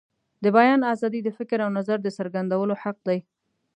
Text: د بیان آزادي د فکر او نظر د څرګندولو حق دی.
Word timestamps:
د 0.43 0.45
بیان 0.57 0.81
آزادي 0.93 1.19
د 1.23 1.29
فکر 1.37 1.57
او 1.65 1.69
نظر 1.79 1.97
د 2.03 2.07
څرګندولو 2.17 2.73
حق 2.81 2.97
دی. 3.07 3.19